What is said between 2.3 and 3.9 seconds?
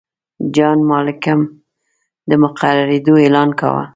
مقررېدلو اعلان کاوه.